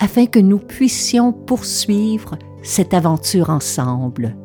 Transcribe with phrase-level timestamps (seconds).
[0.00, 4.36] afin que nous puissions poursuivre cette aventure ensemble.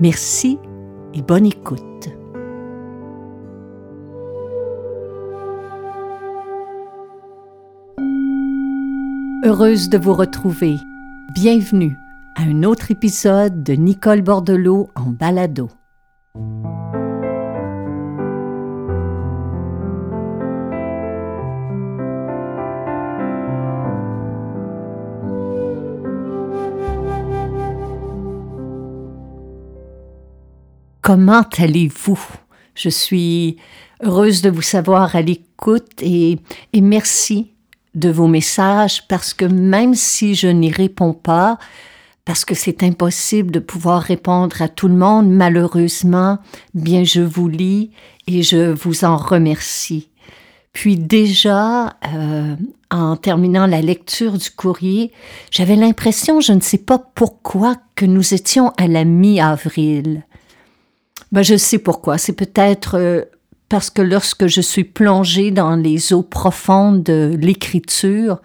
[0.00, 0.58] Merci
[1.14, 1.80] et bonne écoute.
[9.44, 10.76] Heureuse de vous retrouver.
[11.34, 11.96] Bienvenue
[12.36, 15.68] à un autre épisode de Nicole Bordelot en balado.
[31.12, 32.20] Comment allez-vous?
[32.76, 33.56] Je suis
[34.00, 36.38] heureuse de vous savoir à l'écoute et,
[36.72, 37.50] merci
[37.96, 41.58] de vos messages parce que même si je n'y réponds pas,
[42.24, 46.38] parce que c'est impossible de pouvoir répondre à tout le monde, malheureusement,
[46.74, 47.90] bien je vous lis
[48.28, 50.10] et je vous en remercie.
[50.72, 52.54] Puis déjà, euh,
[52.92, 55.10] en terminant la lecture du courrier,
[55.50, 60.22] j'avais l'impression, je ne sais pas pourquoi, que nous étions à la mi-avril.
[61.32, 62.18] Ben, je sais pourquoi.
[62.18, 63.22] C'est peut-être euh,
[63.68, 68.40] parce que lorsque je suis plongée dans les eaux profondes de l'écriture,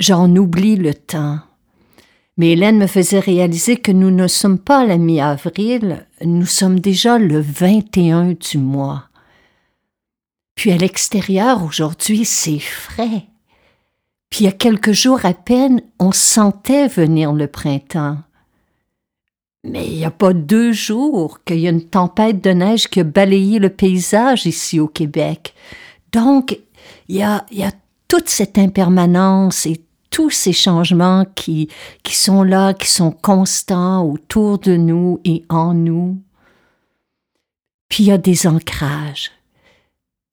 [0.00, 1.38] j'en oublie le temps.
[2.36, 6.80] Mais Hélène me faisait réaliser que nous ne sommes pas à la mi-avril, nous sommes
[6.80, 9.04] déjà le 21 du mois.
[10.54, 13.26] Puis à l'extérieur, aujourd'hui, c'est frais.
[14.30, 18.18] Puis il y a quelques jours à peine, on sentait venir le printemps.
[19.64, 23.00] Mais il n'y a pas deux jours qu'il y a une tempête de neige qui
[23.00, 25.54] a balayé le paysage ici au Québec.
[26.12, 26.58] Donc,
[27.08, 27.72] il y a, y a
[28.08, 31.68] toute cette impermanence et tous ces changements qui,
[32.02, 36.20] qui sont là, qui sont constants autour de nous et en nous.
[37.88, 39.30] Puis il y a des ancrages.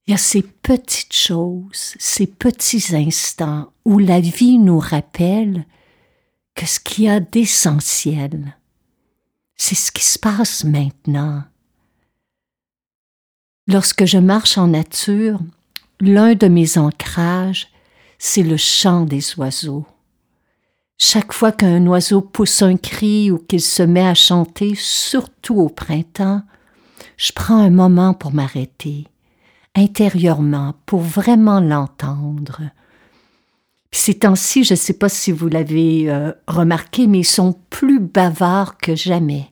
[0.06, 5.66] Il y a ces petites choses, ces petits instants où la vie nous rappelle
[6.56, 8.57] que ce qu'il y a d'essentiel,
[9.58, 11.44] c'est ce qui se passe maintenant.
[13.68, 15.40] Lorsque je marche en nature,
[16.00, 17.68] l'un de mes ancrages,
[18.18, 19.86] c'est le chant des oiseaux.
[20.98, 25.70] Chaque fois qu'un oiseau pousse un cri ou qu'il se met à chanter, surtout au
[25.70, 26.42] printemps,
[27.18, 29.06] je prends un moment pour m'arrêter,
[29.76, 32.62] intérieurement, pour vraiment l'entendre,
[33.98, 38.00] ces temps-ci, je ne sais pas si vous l'avez euh, remarqué, mais ils sont plus
[38.00, 39.52] bavards que jamais.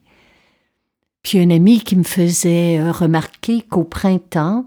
[1.22, 4.64] Puis un ami qui me faisait euh, remarquer qu'au printemps,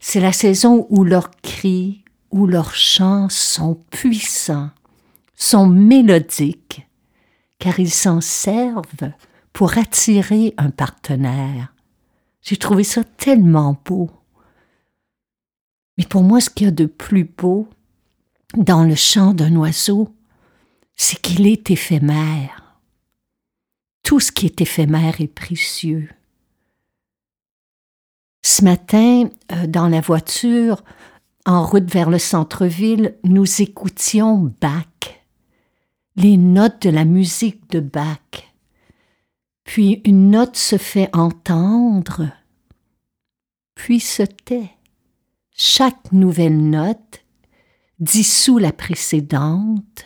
[0.00, 4.70] c'est la saison où leurs cris, où leurs chants sont puissants,
[5.36, 6.86] sont mélodiques,
[7.58, 9.12] car ils s'en servent
[9.52, 11.74] pour attirer un partenaire.
[12.40, 14.10] J'ai trouvé ça tellement beau.
[15.98, 17.68] Mais pour moi, ce qu'il y a de plus beau,
[18.56, 20.14] dans le chant d'un oiseau,
[20.96, 22.78] c'est qu'il est éphémère.
[24.02, 26.10] Tout ce qui est éphémère est précieux.
[28.42, 30.82] Ce matin, euh, dans la voiture,
[31.46, 34.86] en route vers le centre-ville, nous écoutions Bach,
[36.16, 38.52] les notes de la musique de Bach.
[39.64, 42.30] Puis une note se fait entendre,
[43.74, 44.70] puis se tait.
[45.52, 47.21] Chaque nouvelle note
[48.02, 50.04] dissout la précédente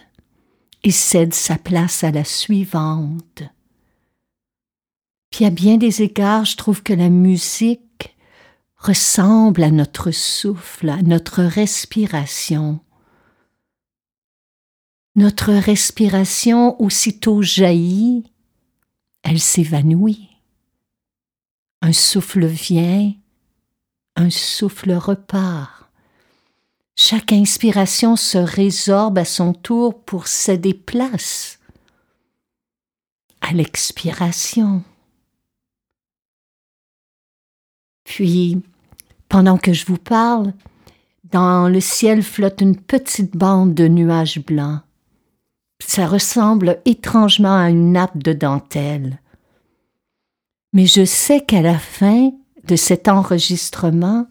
[0.84, 3.42] et cède sa place à la suivante.
[5.30, 8.14] Puis à bien des égards, je trouve que la musique
[8.76, 12.80] ressemble à notre souffle, à notre respiration.
[15.14, 18.30] Notre respiration, aussitôt jaillit,
[19.22, 20.28] elle s'évanouit.
[21.80, 23.14] Un souffle vient,
[24.16, 25.85] un souffle repart.
[26.96, 31.58] Chaque inspiration se résorbe à son tour pour céder place
[33.42, 34.82] à l'expiration.
[38.04, 38.62] Puis,
[39.28, 40.54] pendant que je vous parle,
[41.30, 44.80] dans le ciel flotte une petite bande de nuages blancs.
[45.80, 49.20] Ça ressemble étrangement à une nappe de dentelle.
[50.72, 52.30] Mais je sais qu'à la fin
[52.64, 54.26] de cet enregistrement,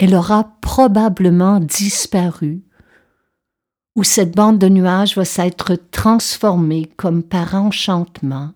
[0.00, 2.62] elle aura probablement disparu,
[3.96, 8.54] où cette bande de nuages va s'être transformée comme par enchantement.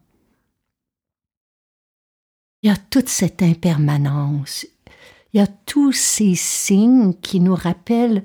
[2.62, 4.66] Il y a toute cette impermanence,
[5.34, 8.24] il y a tous ces signes qui nous rappellent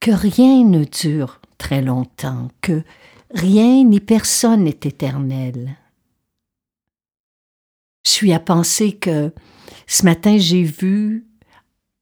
[0.00, 2.82] que rien ne dure très longtemps, que
[3.34, 5.76] rien ni personne n'est éternel.
[8.06, 9.30] Je suis à penser que
[9.86, 11.29] ce matin j'ai vu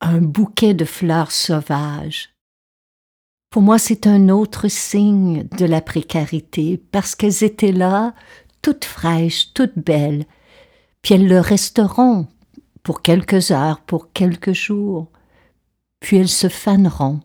[0.01, 2.31] un bouquet de fleurs sauvages.
[3.51, 8.15] Pour moi, c'est un autre signe de la précarité, parce qu'elles étaient là,
[8.63, 10.27] toutes fraîches, toutes belles,
[11.03, 12.27] puis elles le resteront
[12.83, 15.11] pour quelques heures, pour quelques jours,
[16.01, 17.21] puis elles se faneront.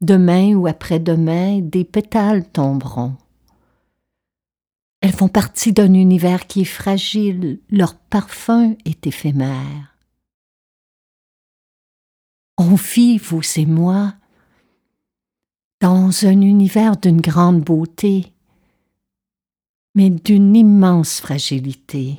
[0.00, 3.16] Demain ou après-demain, des pétales tomberont.
[5.00, 9.93] Elles font partie d'un univers qui est fragile, leur parfum est éphémère.
[12.56, 14.14] On vit, vous et moi,
[15.80, 18.32] dans un univers d'une grande beauté,
[19.94, 22.18] mais d'une immense fragilité.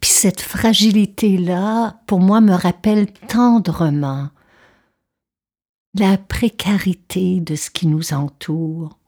[0.00, 4.28] Puis cette fragilité-là, pour moi, me rappelle tendrement
[5.94, 8.98] la précarité de ce qui nous entoure.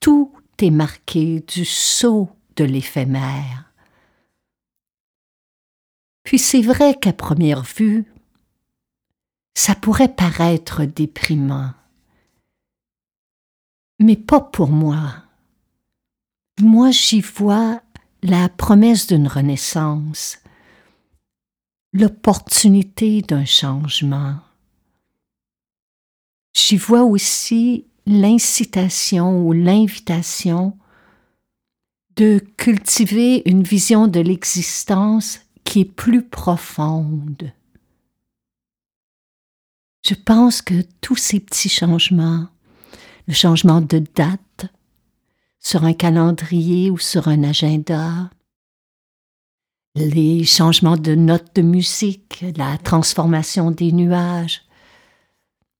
[0.00, 3.72] Tout est marqué du sceau de l'éphémère.
[6.24, 8.04] Puis c'est vrai qu'à première vue,
[9.58, 11.72] ça pourrait paraître déprimant.
[13.98, 15.24] Mais pas pour moi.
[16.60, 17.82] Moi j'y vois
[18.22, 20.38] la promesse d'une renaissance,
[21.92, 24.36] l'opportunité d'un changement.
[26.54, 30.78] J'y vois aussi l'incitation ou l'invitation
[32.14, 37.52] de cultiver une vision de l'existence qui est plus profonde.
[40.08, 42.46] Je pense que tous ces petits changements,
[43.26, 44.64] le changement de date
[45.60, 48.30] sur un calendrier ou sur un agenda,
[49.96, 54.62] les changements de notes de musique, la transformation des nuages,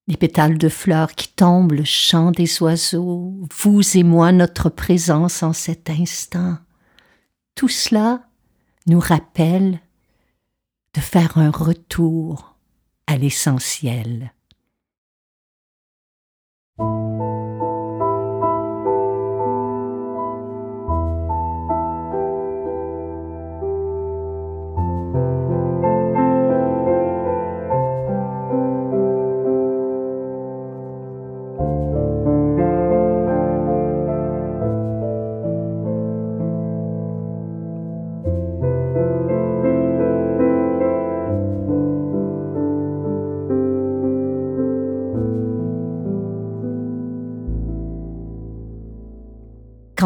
[0.09, 5.43] les pétales de fleurs qui tombent, le chant des oiseaux, vous et moi, notre présence
[5.43, 6.59] en cet instant.
[7.55, 8.29] Tout cela
[8.87, 9.81] nous rappelle
[10.93, 12.58] de faire un retour
[13.09, 14.33] à l'essentiel.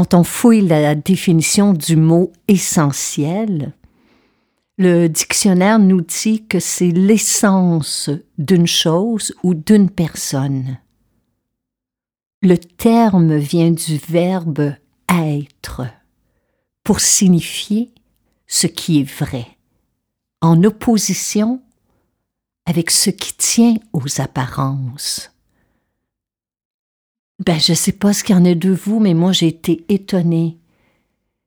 [0.02, 3.72] Quand on fouille la définition du mot essentiel,
[4.76, 10.78] le dictionnaire nous dit que c'est l'essence d'une chose ou d'une personne.
[12.42, 14.74] Le terme vient du verbe
[15.08, 15.82] être
[16.82, 17.92] pour signifier
[18.48, 19.46] ce qui est vrai,
[20.40, 21.62] en opposition
[22.66, 25.31] avec ce qui tient aux apparences.
[27.44, 29.84] Ben, je sais pas ce qu'il y en a de vous, mais moi j'ai été
[29.88, 30.58] étonnée.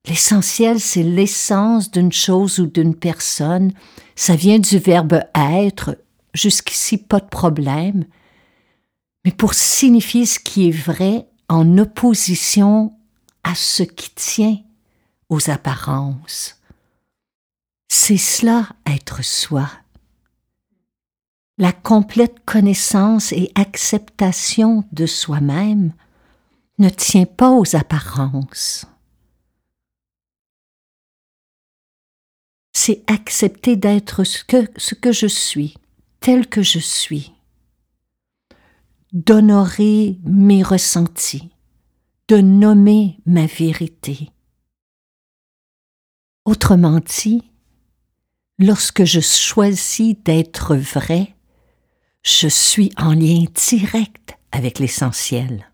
[0.07, 3.71] L'essentiel, c'est l'essence d'une chose ou d'une personne.
[4.15, 5.97] Ça vient du verbe être.
[6.33, 8.03] Jusqu'ici, pas de problème.
[9.23, 12.91] Mais pour signifier ce qui est vrai en opposition
[13.43, 14.57] à ce qui tient
[15.29, 16.59] aux apparences.
[17.87, 19.69] C'est cela être soi
[21.57, 25.93] la complète connaissance et acceptation de soi-même
[26.79, 28.85] ne tient pas aux apparences.
[32.73, 35.75] C'est accepter d'être ce que, je suis,
[36.19, 37.31] tel que je suis,
[39.13, 41.49] d'honorer mes ressentis,
[42.27, 44.29] de nommer ma vérité.
[46.43, 47.49] Autrement dit,
[48.59, 51.34] lorsque je choisis d'être vrai,
[52.25, 55.69] je suis en lien direct avec l'essentiel.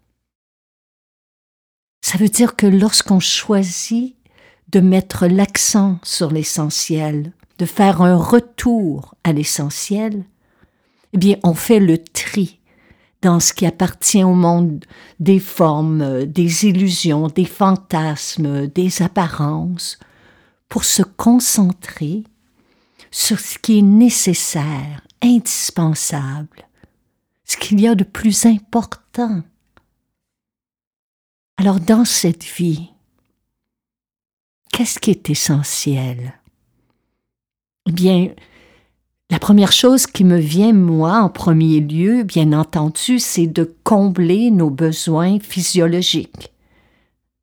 [2.02, 4.16] Ça veut dire que lorsqu'on choisit
[4.70, 10.26] de mettre l'accent sur l'essentiel, de faire un retour à l'essentiel,
[11.14, 12.60] eh bien, on fait le tri
[13.22, 14.84] dans ce qui appartient au monde
[15.20, 20.00] des formes, des illusions, des fantasmes, des apparences,
[20.68, 22.24] pour se concentrer
[23.10, 26.68] sur ce qui est nécessaire indispensable,
[27.46, 29.44] ce qu'il y a de plus important
[31.58, 32.90] Alors dans cette vie,
[34.72, 36.34] qu'est-ce qui est essentiel?
[37.88, 38.30] Eh bien,
[39.30, 44.52] la première chose qui me vient, moi, en premier lieu, bien entendu, c'est de combler
[44.52, 46.52] nos besoins physiologiques.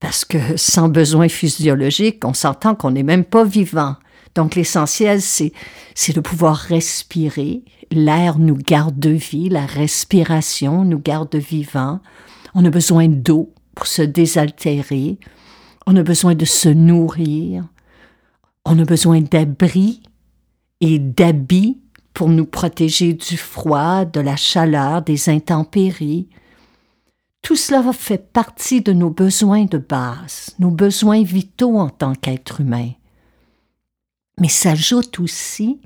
[0.00, 3.97] Parce que sans besoin physiologique, on s'entend qu'on n'est même pas vivant.
[4.35, 5.52] Donc l'essentiel, c'est,
[6.14, 7.64] de pouvoir respirer.
[7.90, 12.00] L'air nous garde de vie, la respiration nous garde vivant.
[12.54, 15.18] On a besoin d'eau pour se désaltérer.
[15.87, 17.64] On a besoin de se nourrir.
[18.64, 20.02] On a besoin d'abri
[20.80, 21.78] et d'habits
[22.12, 26.28] pour nous protéger du froid, de la chaleur, des intempéries.
[27.42, 32.61] Tout cela fait partie de nos besoins de base, nos besoins vitaux en tant qu'être
[32.61, 32.90] humain.
[34.40, 35.80] Mais s'ajoutent aussi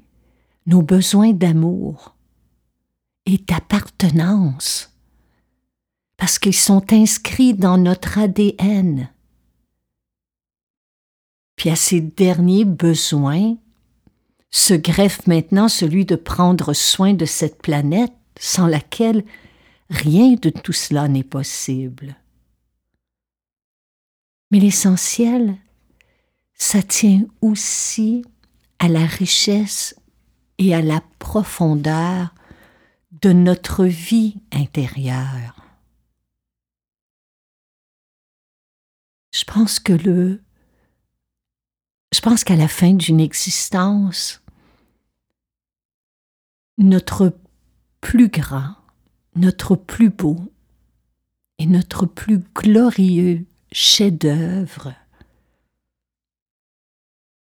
[0.67, 2.15] nos besoins d'amour
[3.27, 4.91] et d'appartenance,
[6.17, 9.09] parce qu'ils sont inscrits dans notre ADN.
[11.57, 13.57] Puis à ces derniers besoins
[14.51, 19.25] se greffe maintenant celui de prendre soin de cette planète sans laquelle
[19.93, 22.17] Rien de tout cela n'est possible.
[24.51, 25.59] Mais l'essentiel,
[26.55, 28.25] ça tient aussi
[28.83, 29.95] à la richesse
[30.59, 32.35] et à la profondeur
[33.12, 35.55] de notre vie intérieure.
[39.33, 40.43] Je pense que le
[42.12, 44.43] je pense qu'à la fin d'une existence,
[46.77, 47.39] notre
[48.01, 48.75] plus grand
[49.37, 50.53] notre plus beau
[51.59, 54.93] et notre plus glorieux chef-d'œuvre,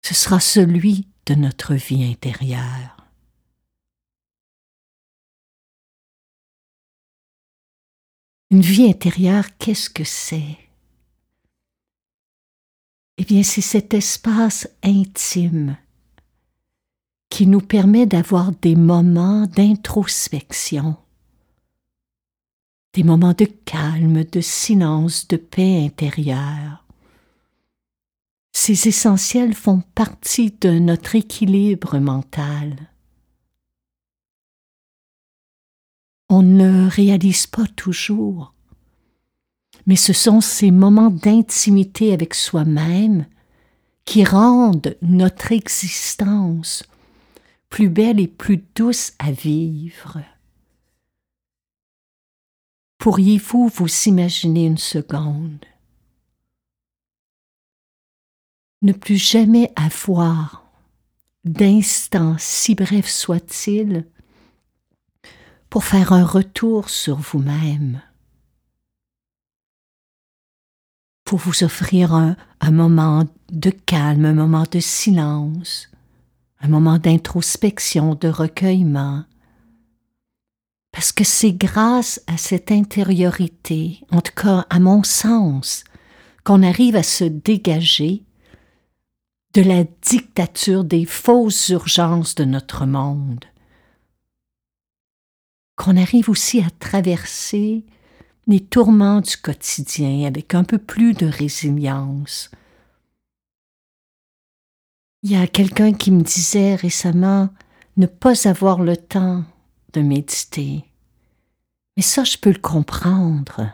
[0.03, 2.97] ce sera celui de notre vie intérieure.
[8.49, 10.57] Une vie intérieure, qu'est-ce que c'est?
[13.17, 15.77] Eh bien, c'est cet espace intime
[17.29, 20.97] qui nous permet d'avoir des moments d'introspection
[22.93, 26.80] des moments de calme, de silence, de paix intérieure.
[28.53, 32.89] Ces essentiels font partie de notre équilibre mental.
[36.29, 38.53] On ne réalise pas toujours,
[39.86, 43.25] mais ce sont ces moments d'intimité avec soi-même
[44.05, 46.84] qui rendent notre existence
[47.70, 50.20] plus belle et plus douce à vivre.
[52.98, 55.65] Pourriez-vous vous imaginer une seconde?
[58.81, 60.65] Ne plus jamais avoir
[61.43, 64.07] d'instant, si bref soit-il,
[65.69, 68.01] pour faire un retour sur vous-même,
[71.23, 72.35] pour vous offrir un,
[72.71, 75.89] moment de calme, un moment de silence,
[76.59, 79.23] un moment d'introspection, de recueillement,
[80.91, 85.83] parce que c'est grâce à cette intériorité, en tout cas à mon sens,
[86.43, 88.25] qu'on arrive à se dégager
[89.53, 93.43] de la dictature des fausses urgences de notre monde,
[95.75, 97.84] qu'on arrive aussi à traverser
[98.48, 102.50] les tourments du quotidien avec un peu plus de résilience.
[105.24, 107.50] Il y a quelqu'un qui me disait récemment
[107.98, 109.43] ne pas avoir le temps
[109.93, 110.86] de méditer.
[111.98, 113.70] Mais ça, je peux le comprendre.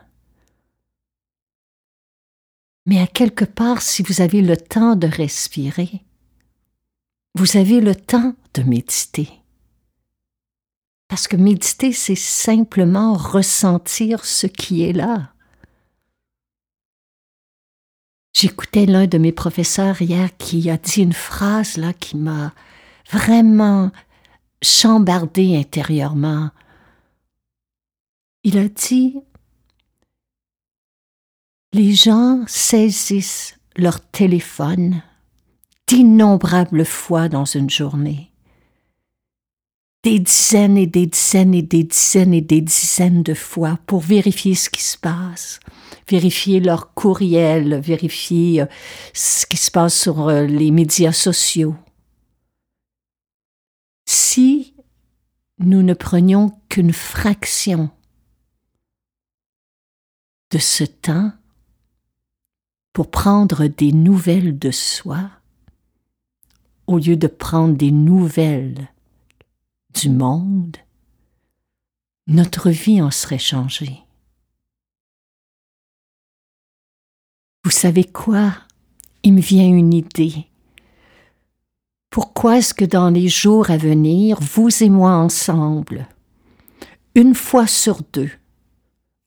[2.87, 6.05] Mais à quelque part, si vous avez le temps de respirer,
[7.35, 9.29] vous avez le temps de méditer.
[11.09, 15.33] Parce que méditer, c'est simplement ressentir ce qui est là.
[18.33, 22.53] J'écoutais l'un de mes professeurs hier qui a dit une phrase là qui m'a
[23.11, 23.91] vraiment
[24.61, 26.51] chambardé intérieurement.
[28.43, 29.15] Il a dit
[31.73, 35.03] Les gens saisissent leur téléphone
[35.87, 38.31] d'innombrables fois dans une journée.
[40.03, 44.55] Des dizaines et des dizaines et des dizaines et des dizaines de fois pour vérifier
[44.55, 45.59] ce qui se passe,
[46.07, 48.65] vérifier leur courriel, vérifier euh,
[49.13, 51.75] ce qui se passe sur euh, les médias sociaux,
[54.05, 54.73] si
[55.59, 57.89] nous ne prenions qu'une fraction
[60.51, 61.33] de ce temps
[62.97, 65.29] pour prendre des nouvelles de soi,
[66.87, 68.87] au lieu de prendre des nouvelles
[69.93, 70.77] du monde,
[72.25, 73.99] notre vie en serait changée.
[77.63, 78.55] Vous savez quoi?
[79.21, 80.47] Il me vient une idée.
[82.09, 86.07] Pourquoi est-ce que dans les jours à venir, vous et moi ensemble,
[87.13, 88.31] une fois sur deux,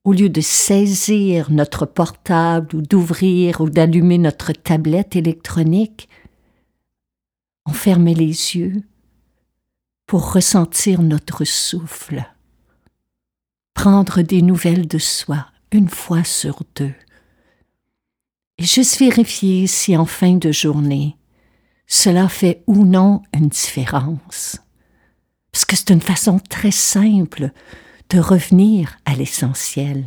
[0.04, 6.08] au lieu de saisir notre portable ou d'ouvrir ou d'allumer notre tablette électronique,
[7.66, 8.82] on fermait les yeux
[10.06, 12.24] pour ressentir notre souffle,
[13.74, 16.94] prendre des nouvelles de soi une fois sur deux,
[18.58, 21.16] et juste vérifier si en fin de journée,
[21.86, 24.58] cela fait ou non une différence.
[25.50, 27.52] Parce que c'est une façon très simple
[28.10, 30.04] de revenir à l'essentiel.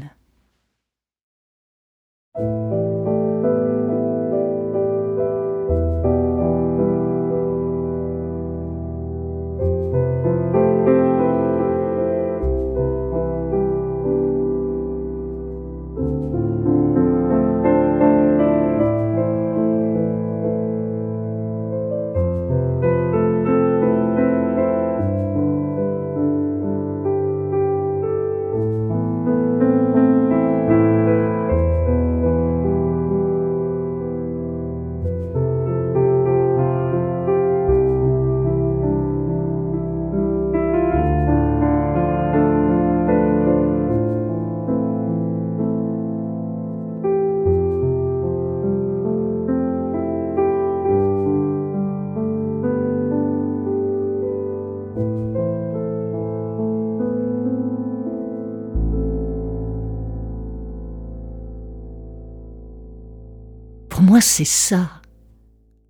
[64.36, 64.90] C'est ça,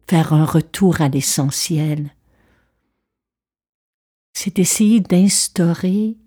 [0.09, 2.13] faire un retour à l'essentiel.
[4.33, 6.17] C'est d'essayer d'instaurer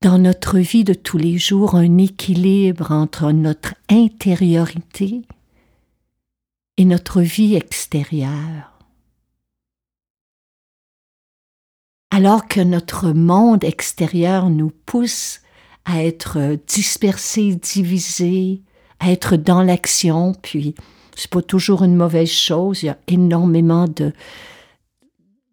[0.00, 5.20] dans notre vie de tous les jours un équilibre entre notre intériorité
[6.78, 8.78] et notre vie extérieure.
[12.10, 15.42] Alors que notre monde extérieur nous pousse
[15.84, 18.62] à être dispersés, divisés,
[19.00, 20.74] à être dans l'action, puis
[21.20, 22.82] c'est pas toujours une mauvaise chose.
[22.82, 24.14] Il y a énormément de,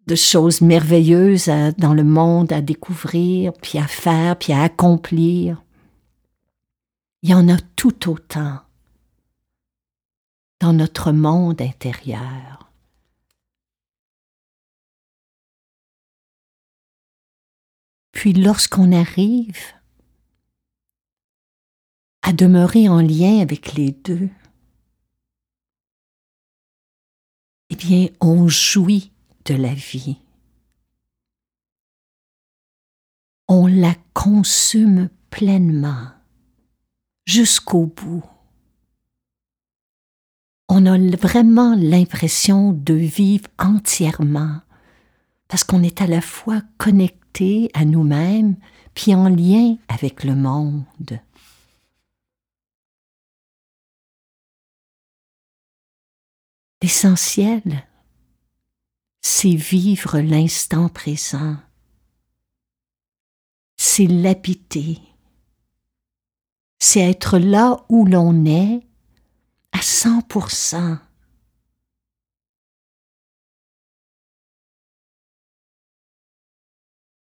[0.06, 5.62] de choses merveilleuses dans le monde à découvrir, puis à faire, puis à accomplir.
[7.22, 8.60] Il y en a tout autant
[10.58, 12.70] dans notre monde intérieur.
[18.12, 19.60] Puis lorsqu'on arrive
[22.22, 24.30] à demeurer en lien avec les deux,
[27.78, 29.12] bien, on jouit
[29.44, 30.18] de la vie.
[33.48, 36.08] On la consomme pleinement,
[37.24, 38.24] jusqu'au bout.
[40.68, 44.60] On a vraiment l'impression de vivre entièrement,
[45.46, 48.56] parce qu'on est à la fois connecté à nous-mêmes,
[48.92, 50.84] puis en lien avec le monde.
[56.80, 57.86] L'essentiel,
[59.20, 61.56] c'est vivre l'instant présent,
[63.76, 65.00] c'est l'habiter,
[66.78, 68.86] c'est être là où l'on est
[69.72, 71.00] à 100%.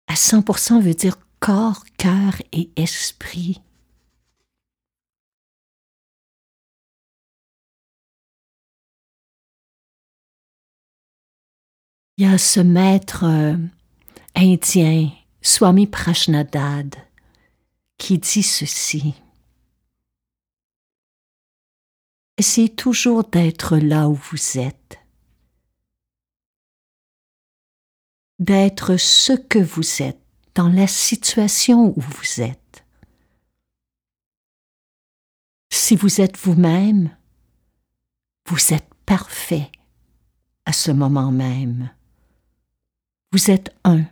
[0.07, 3.61] À 100% veut dire corps, cœur et esprit.
[12.19, 13.55] Il y a ce maître euh,
[14.33, 15.11] indien,
[15.43, 16.95] Swami Prashnadad,
[17.99, 19.13] qui dit ceci.
[22.39, 24.97] Essayez toujours d'être là où vous êtes,
[28.39, 30.21] d'être ce que vous êtes
[30.55, 32.83] dans la situation où vous êtes.
[35.71, 37.15] Si vous êtes vous-même,
[38.47, 39.71] vous êtes parfait
[40.65, 41.91] à ce moment même.
[43.31, 44.05] Vous êtes un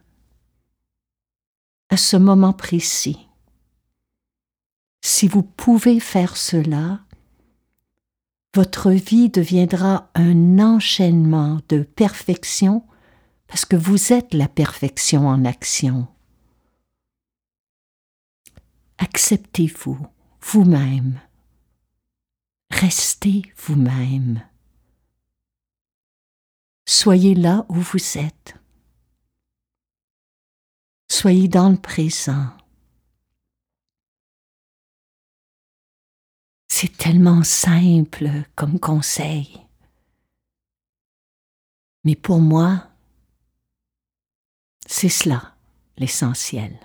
[1.90, 3.30] à ce moment précis.
[5.02, 7.00] Si vous pouvez faire cela,
[8.54, 12.86] votre vie deviendra un enchaînement de perfection
[13.48, 16.08] parce que vous êtes la perfection en action.
[18.98, 20.00] Acceptez-vous
[20.42, 21.22] vous-même.
[22.70, 24.42] Restez vous-même.
[26.86, 28.56] Soyez là où vous êtes.
[31.18, 32.50] Soyez dans le présent.
[36.68, 39.66] C'est tellement simple comme conseil.
[42.04, 42.90] Mais pour moi,
[44.86, 45.56] c'est cela
[45.98, 46.78] l'essentiel.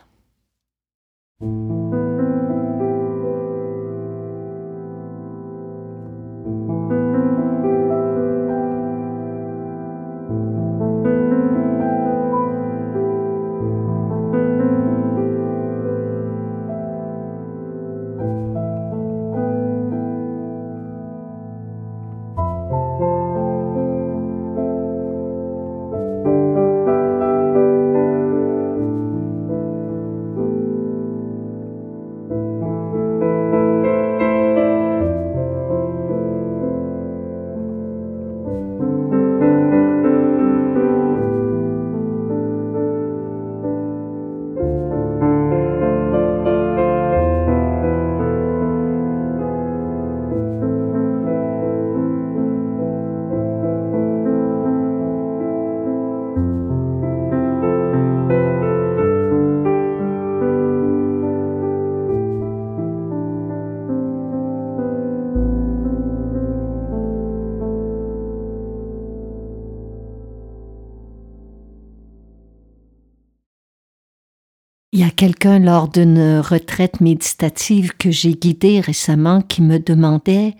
[75.20, 80.56] Quelqu'un lors d'une retraite méditative que j'ai guidée récemment qui me demandait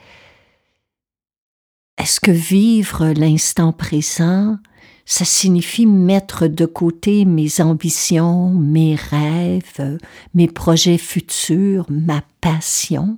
[1.97, 4.59] Est-ce que vivre l'instant présent,
[5.07, 9.99] ça signifie mettre de côté mes ambitions, mes rêves,
[10.35, 13.17] mes projets futurs, ma passion?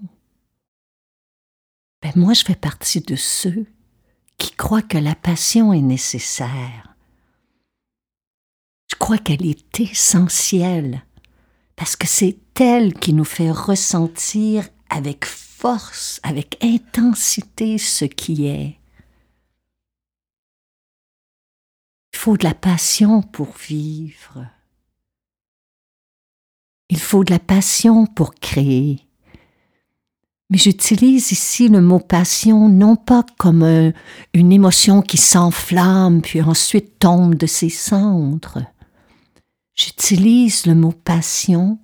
[2.02, 3.66] Ben Moi, je fais partie de ceux
[4.38, 6.94] qui croient que la passion est nécessaire.
[8.88, 11.02] Je crois qu'elle est essentielle,
[11.82, 18.78] parce que c'est elle qui nous fait ressentir avec force, avec intensité ce qui est.
[22.12, 24.46] Il faut de la passion pour vivre.
[26.88, 29.00] Il faut de la passion pour créer.
[30.50, 33.92] Mais j'utilise ici le mot passion non pas comme
[34.34, 38.71] une émotion qui s'enflamme puis ensuite tombe de ses cendres.
[39.74, 41.78] J'utilise le mot passion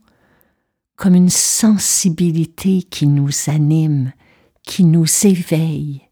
[0.97, 4.13] comme une sensibilité qui nous anime,
[4.63, 6.03] qui nous éveille,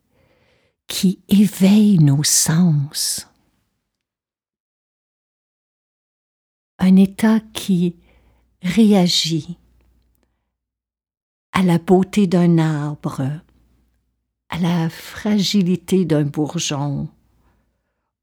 [0.86, 3.28] qui éveille nos sens.
[6.78, 7.96] Un état qui
[8.62, 9.58] réagit
[11.52, 13.22] à la beauté d'un arbre,
[14.48, 17.08] à la fragilité d'un bourgeon,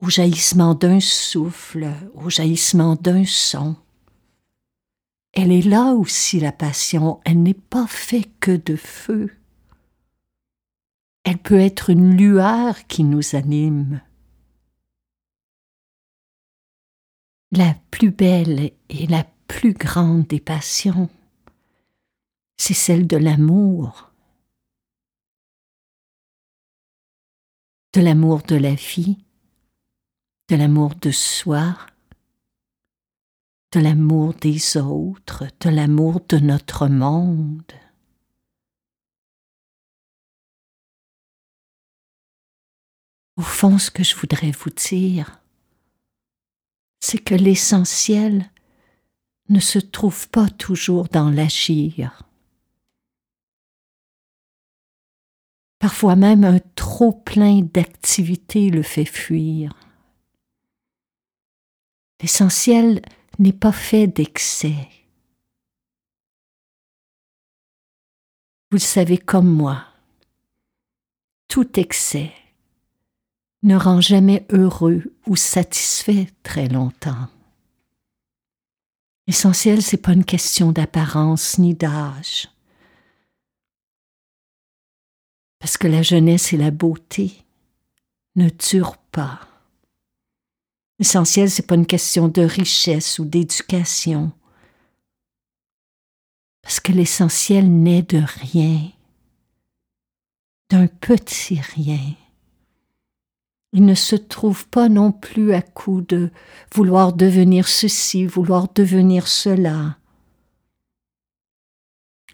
[0.04, 3.78] au jaillissement d'un souffle, au jaillissement d'un son.
[5.32, 9.32] Elle est là aussi, la passion, elle n'est pas faite que de feu.
[11.24, 14.02] Elle peut être une lueur qui nous anime.
[17.54, 21.10] La plus belle et la plus grande des passions,
[22.58, 24.12] c'est celle de l'amour.
[27.94, 29.23] De l'amour de la vie,
[30.54, 31.76] de l'amour de soi,
[33.72, 37.74] de l'amour des autres, de l'amour de notre monde.
[43.36, 45.42] Au fond, ce que je voudrais vous dire,
[47.00, 48.52] c'est que l'essentiel
[49.50, 52.22] ne se trouve pas toujours dans l'agir.
[55.80, 59.74] Parfois même un trop plein d'activité le fait fuir.
[62.24, 63.02] L'essentiel
[63.38, 64.88] n'est pas fait d'excès.
[68.72, 69.86] Vous le savez comme moi,
[71.50, 72.32] tout excès
[73.64, 77.28] ne rend jamais heureux ou satisfait très longtemps.
[79.28, 82.50] L'essentiel, c'est pas une question d'apparence ni d'âge.
[85.60, 87.44] Parce que la jeunesse et la beauté
[88.38, 89.53] ne durent pas.
[91.00, 94.32] L'essentiel, c'est pas une question de richesse ou d'éducation.
[96.62, 98.90] Parce que l'essentiel n'est de rien,
[100.70, 102.14] d'un petit rien.
[103.74, 106.32] Il ne se trouve pas non plus à coup de
[106.74, 109.98] vouloir devenir ceci, vouloir devenir cela.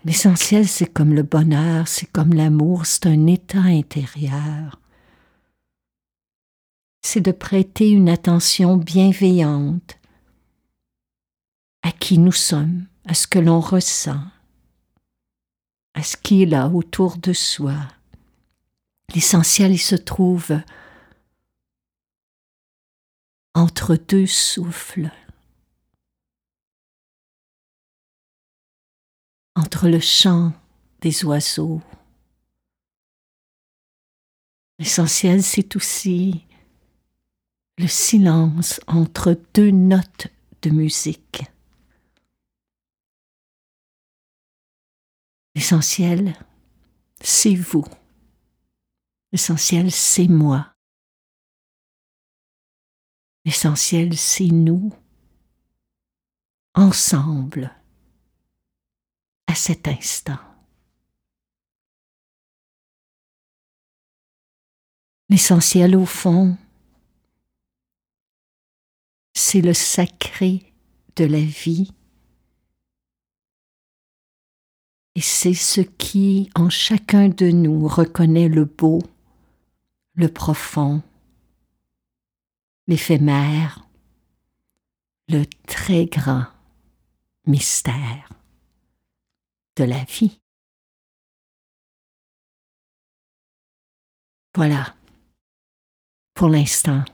[0.04, 4.79] L'essentiel, c'est comme le bonheur, c'est comme l'amour, c'est un état intérieur
[7.02, 9.98] c'est de prêter une attention bienveillante
[11.82, 14.22] à qui nous sommes, à ce que l'on ressent,
[15.94, 17.76] à ce qui est là autour de soi.
[19.16, 20.62] L'essentiel, se trouve
[23.56, 25.12] entre deux souffles,
[29.56, 30.54] entre le chant
[31.02, 31.82] des oiseaux.
[34.78, 36.46] L'essentiel, c'est aussi
[37.80, 40.28] le silence entre deux notes
[40.64, 41.44] de musique.
[45.56, 46.34] L'essentiel,
[47.22, 47.86] c'est vous.
[49.32, 50.74] L'essentiel, c'est moi.
[53.46, 54.94] L'essentiel, c'est nous,
[56.74, 57.74] ensemble,
[59.48, 60.40] à cet instant.
[65.30, 66.58] L'essentiel, au fond,
[69.40, 70.74] c'est le sacré
[71.16, 71.94] de la vie.
[75.16, 79.00] Et c'est ce qui, en chacun de nous, reconnaît le beau,
[80.14, 81.02] le profond,
[82.88, 83.88] l'éphémère,
[85.30, 86.48] le très grand
[87.48, 88.30] mystère
[89.78, 90.42] de la vie.
[94.54, 94.94] Voilà,
[96.34, 97.06] pour l'instant,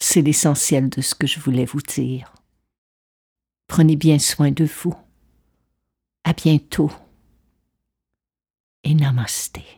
[0.00, 2.34] c'est l'essentiel de ce que je voulais vous dire.
[3.66, 4.96] Prenez bien soin de vous.
[6.24, 6.90] À bientôt
[8.84, 9.77] et namasté.